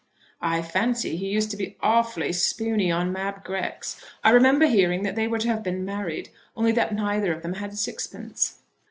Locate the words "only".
6.57-6.71